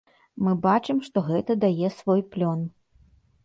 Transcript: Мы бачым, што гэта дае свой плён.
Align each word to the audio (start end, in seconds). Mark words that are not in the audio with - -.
Мы 0.45 0.53
бачым, 0.63 1.03
што 1.11 1.23
гэта 1.29 1.59
дае 1.67 1.93
свой 1.99 2.21
плён. 2.33 2.69